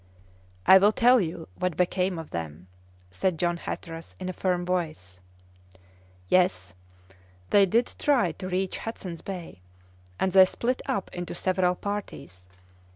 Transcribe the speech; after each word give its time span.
"I 0.65 0.79
will 0.79 0.91
tell 0.91 1.21
you 1.21 1.47
what 1.59 1.77
became 1.77 2.17
of 2.17 2.31
them," 2.31 2.65
said 3.11 3.37
John 3.37 3.57
Hatteras 3.57 4.15
in 4.19 4.29
a 4.29 4.33
firm 4.33 4.65
voice. 4.65 5.19
"Yes, 6.27 6.73
they 7.51 7.67
did 7.67 7.93
try 7.99 8.31
to 8.31 8.49
reach 8.49 8.79
Hudson's 8.79 9.21
Bay, 9.21 9.61
and 10.19 10.31
they 10.31 10.45
split 10.45 10.81
up 10.87 11.13
into 11.13 11.35
several 11.35 11.75
parties! 11.75 12.47